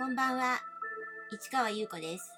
[0.00, 0.58] こんばんは、
[1.30, 2.32] 市川優子です。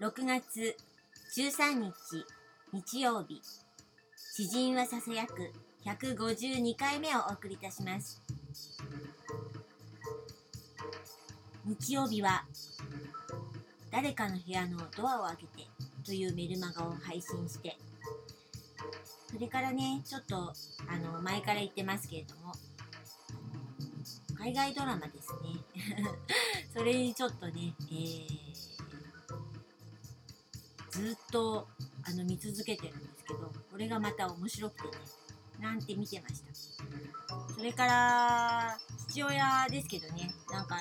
[0.00, 0.74] 6月
[1.36, 1.92] 13日
[2.72, 3.42] 日曜日
[4.16, 5.52] 詩人はささやく
[5.84, 8.22] 152回目をお送りいたします
[11.66, 12.46] 日曜日は
[13.90, 15.68] 誰かの部屋のドアを開けて
[16.02, 17.76] というメルマガを配信して
[19.30, 22.52] それからねちょっとあの前から言ってますけれども。
[24.38, 25.58] 海外ドラマですね。
[26.72, 28.48] それにちょっとね、えー
[30.98, 31.68] ずっと
[32.02, 34.90] あの見続けてるんですけどこれがまた面白くてね
[35.60, 36.52] なんて見てました。
[37.54, 40.76] それから父親ですけどねなんか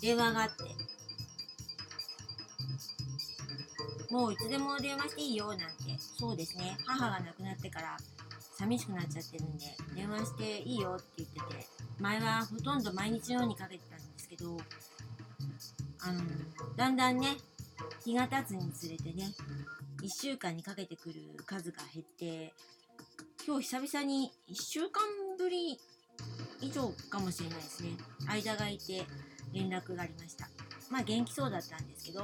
[0.00, 0.64] 電話があって
[4.10, 6.76] もういつでも電話していいよなんてそうですね。
[6.84, 7.96] 母が亡くなってから
[8.58, 11.88] 寂しくなっちゃってるんで電話していいよって言ってて。
[12.00, 14.56] 前はほとんど毎日のようにかけてたんですけど
[16.00, 16.20] あの
[16.76, 17.36] だんだんね
[18.04, 19.32] 日が経つにつれてね
[20.02, 22.54] 1週間にかけてくる数が減って
[23.44, 25.02] 今日久々に1週間
[25.36, 25.76] ぶり
[26.60, 27.90] 以上かもしれないですね。
[28.26, 29.04] 間が空いて
[29.52, 30.48] 連絡がありました。
[30.90, 32.20] まあ元気そうだったんですけど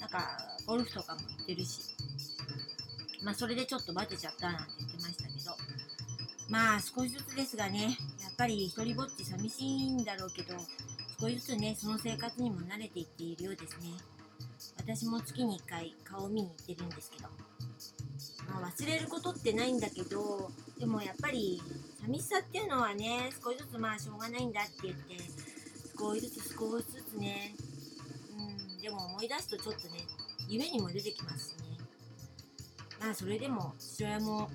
[0.00, 1.94] なんかゴルフとかも行ってるし
[3.22, 5.88] まあそれでちょっとバテちゃったなんて言ってましたけど。
[6.48, 10.54] まあ少しずつですがねやっぱり一人ぼっち寂しいんだろうけど
[11.20, 13.88] 少しずつねその生活にも慣れていっているようですね。
[14.76, 17.28] 私も月に1回顔を見に行ってるんですけど、
[18.50, 21.60] まあ、忘れることってないんだけどでもやっぱり
[22.00, 25.16] 寂しさっていうのはね少しずつまあしょうがないんだって言って
[25.98, 27.54] 少しずつ少しずつね
[28.38, 30.00] うんでも思い出すとちょっとね
[30.48, 31.67] 夢にも出てきますしね。
[33.00, 34.48] まあそれでも父親も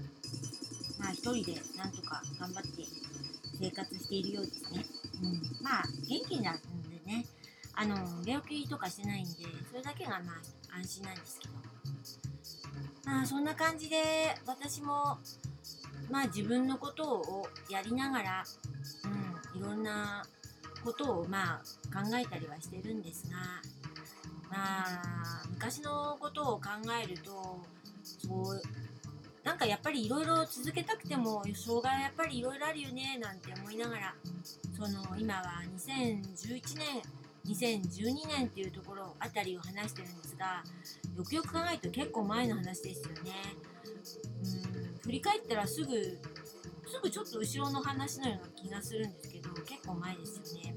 [0.99, 2.83] まあ一人でなんとか頑張って
[3.59, 4.85] 生活しているようですね、
[5.23, 6.61] うん、まあ元気なんで
[7.05, 7.25] ね。
[7.75, 9.31] あの病気とかしてないんで
[9.69, 10.33] それだけがま
[10.73, 11.53] あ安心なんですけど。
[13.05, 13.97] まあそんな感じで
[14.45, 15.17] 私も
[16.09, 18.43] まあ自分のことをやりながら、
[19.53, 20.23] うん、いろんな
[20.83, 21.61] ことをまあ
[21.93, 23.37] 考えたりはしてるんですが
[24.49, 26.69] まあ昔のことを考
[27.03, 27.59] えると
[28.03, 28.61] そう
[29.43, 34.15] なんかやっぱりいろいろ続けたくても障害はやっぱりいろいろあるよねなんて思いながら
[34.75, 37.01] その今は2011年
[37.45, 40.63] 2012年っていうところあたりを話してるんですが
[41.17, 43.31] よくよく考えると結構前の話ですよね。
[44.67, 45.93] うん振り返ったらすぐ
[46.85, 50.75] すぐちょっと後ろの話のような気がするんですけど結構前ですよね。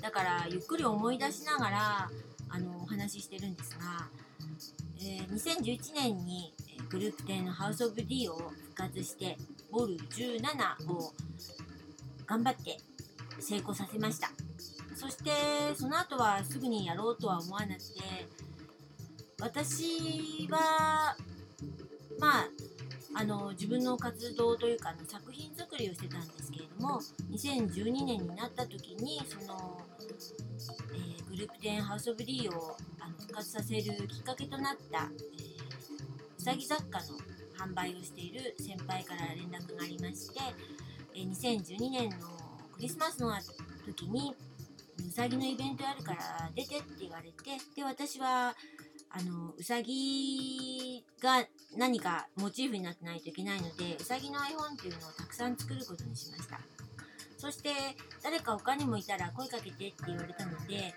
[0.00, 2.10] だからゆっくり思い出しながら
[2.48, 4.08] あのお話ししてるんですが、
[5.00, 6.52] えー2011年に
[6.90, 9.36] グループ10のハウス・オブ・ディを復活して
[9.70, 11.12] ボール17を
[12.26, 12.78] 頑張って
[13.40, 14.30] 成功させました。
[14.98, 15.30] そして
[15.76, 18.00] その後はすぐにやろうとは思わなくて
[19.40, 21.16] 私は
[22.18, 22.48] まあ
[23.14, 27.00] あの自分の活動というかの作品作りをしてたんですけども
[27.30, 29.80] 2012年になった時にその、
[30.94, 35.58] えーグループ10ハウス・オブ・リーをあの復活させるきっかけとなった、えー
[36.38, 37.04] うさぎ雑貨の
[37.58, 40.40] 販売をしている先輩から連絡がありまして、
[41.14, 42.16] えー2012年の
[42.72, 43.32] クリスマスの
[43.86, 44.34] 時に
[45.06, 47.34] うさぎのイベントやるから出てって言われて
[47.74, 48.54] で私は
[49.10, 51.44] あのうさぎが
[51.76, 56.60] 何かモチーフになってないといけないのでうさぎの絵本っていうのをたくさん作ることにしました。
[57.38, 57.70] そして
[58.22, 60.92] 誰か他にもいたら声かけてって言われたので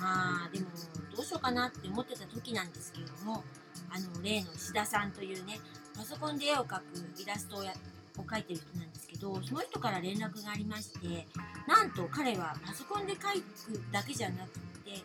[0.00, 0.66] まあでも
[1.14, 3.44] どうしようかなって思ってた時なんですけれども
[3.90, 5.60] あの例の志田さんというね
[5.96, 6.82] パソコンで絵を描く
[7.22, 7.72] イラストをや
[8.18, 11.26] を描いてる人なんですけどその人から連絡がありまして
[11.68, 14.50] なんと彼はパソコンで描くだけじゃなく
[14.84, 15.02] て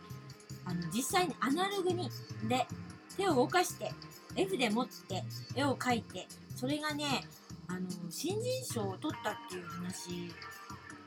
[0.66, 2.10] あの実際にアナログに
[2.48, 2.66] で
[3.16, 3.92] 手を動かして
[4.36, 5.24] 絵筆持って
[5.56, 7.24] 絵を描いてそれがね
[7.68, 10.31] あの新人賞を取ったっていう話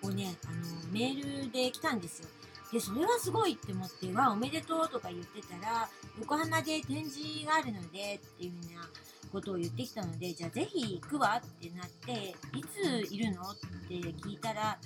[0.02, 2.28] をねあのメールで来たんですよ。
[2.72, 5.88] でそれはすごいって思って「わおめでとう」とか言ってたら
[6.19, 8.88] 横浜で展示があるのでっていうふうな
[9.30, 14.78] ことを言ってきたのでじゃあぜひ行くわってなっていついるのって聞いたら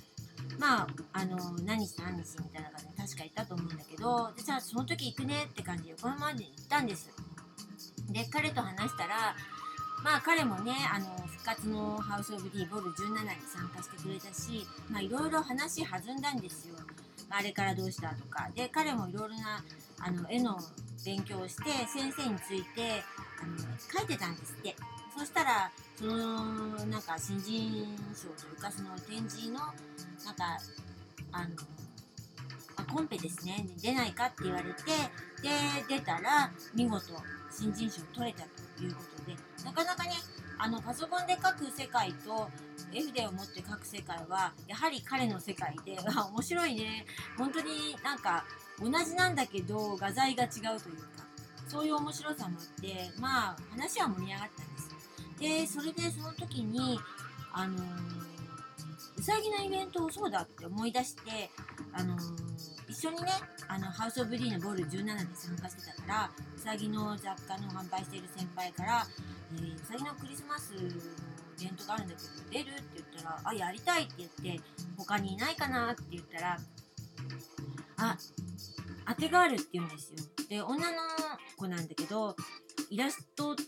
[0.59, 7.09] まああの何日何日みたいな感じで確か言ったと思うんだけどでじゃあその時行くねって感じで横浜まで行ったんです
[8.09, 9.35] で彼と話したら
[10.03, 16.75] まあ彼もねあの復活のハウス・オブ・ディーボル17に参加してくれたしまあいろいろ話弾んだんですよ。
[17.29, 18.49] まあれからどうしたとか。
[18.55, 19.63] で彼もいろいろな
[19.99, 20.57] あの絵の
[21.03, 23.03] 勉強をして先生について
[23.41, 23.57] あの
[23.91, 24.75] 書いてたんですって。
[25.17, 30.59] そしたらそのなんか新人賞というかその展示のなんか
[31.31, 31.55] あの
[32.87, 33.67] コンペですね。
[33.81, 34.83] 出ないかって言われて
[35.41, 35.49] で
[35.87, 37.13] 出たら見事
[37.51, 38.43] 新人賞取れた
[38.77, 39.35] ということで
[39.65, 40.11] なかなかね
[40.57, 42.49] あのパソコンで書く世界と
[42.91, 45.97] 絵筆を持って描く世界はやはり彼の世界で
[46.31, 47.05] 面白いね。
[47.37, 48.45] 本当になんか
[48.79, 50.49] 同じなんだけど画材が違う
[50.81, 51.27] というか
[51.67, 54.89] そういう面白さもあってまあ話は盛り上がったんです
[55.39, 56.99] でそれでその時に
[57.51, 58.27] あのー
[59.17, 61.49] うさぎのイベントをそうだって思い出して
[61.91, 63.29] あのー一緒にね
[63.67, 69.05] あのハウス・オブ・ディーのボール17で参加してたからうさぎの雑貨の販売している先輩から
[69.53, 74.29] 「えーうさぎのクリスマスのイベントがあるんだけど出る?」って言ったら「あやりたい」って言っ
[74.59, 74.61] て
[74.97, 76.59] 「他にいないかな?」って言ったら
[77.97, 78.17] 「あ
[79.07, 80.17] 当てがある」って言うんですよ
[80.49, 80.97] で女の
[81.55, 82.35] 子なんだけど
[82.89, 83.63] イラストで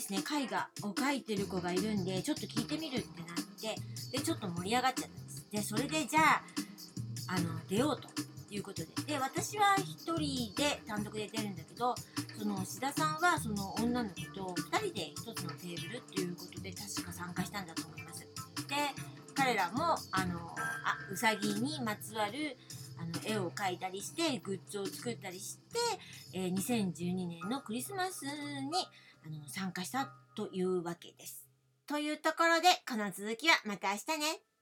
[0.00, 3.74] すね絵画を描いてる子がいるんでちょっと聞いてみるってなって
[4.12, 6.42] でちょっと盛り上がっちゃったんですでそれでじゃあ
[7.28, 8.08] あの出ようと
[8.54, 11.94] いうことでで私は1人で単独で出るんだけど
[12.38, 18.26] その志田さんはその女の子と2人で1つのテーブルっていうことで確か参加したんだと思いますで
[19.34, 20.38] 彼らもあの
[20.84, 22.56] あうさぎにまつわる
[22.98, 25.78] あの絵を描いたりしてグッズを作ったりして、
[26.32, 28.30] えー2012年のクリスマスに
[29.24, 31.44] あの参加したというわけです。
[31.86, 34.55] というところでこの続きはまた明日ね。